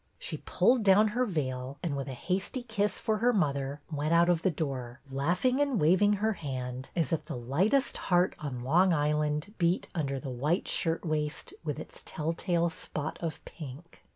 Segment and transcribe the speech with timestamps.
[0.17, 4.29] She pulled down her veil and, with a hasty kiss for her mother, went out
[4.29, 8.93] of the door, laughing and waving her hand as if the lightest heart on Long
[8.93, 14.01] Island beat ''SHOCKINGLY YOUNG'' 217 under the white shirtwaist with its telltale spot of pink.